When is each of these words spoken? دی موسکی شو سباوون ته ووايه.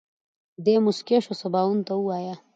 دی 0.63 0.73
موسکی 0.85 1.17
شو 1.25 1.33
سباوون 1.41 1.79
ته 1.87 1.93
ووايه. 1.97 2.35